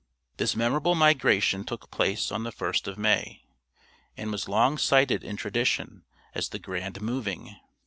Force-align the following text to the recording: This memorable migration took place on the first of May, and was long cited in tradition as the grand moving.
This 0.37 0.55
memorable 0.55 0.95
migration 0.95 1.63
took 1.63 1.91
place 1.91 2.31
on 2.31 2.41
the 2.43 2.51
first 2.51 2.87
of 2.87 2.97
May, 2.97 3.43
and 4.17 4.31
was 4.31 4.49
long 4.49 4.79
cited 4.79 5.23
in 5.23 5.37
tradition 5.37 6.05
as 6.33 6.49
the 6.49 6.57
grand 6.57 6.99
moving. 7.03 7.55